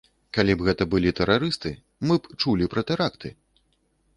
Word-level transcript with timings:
Калі 0.35 0.53
б 0.61 0.65
гэта 0.69 0.87
былі 0.93 1.11
тэрарысты, 1.19 1.73
мы 2.07 2.17
б 2.23 2.41
чулі 2.45 2.71
пра 2.73 2.81
тэракты. 2.93 3.29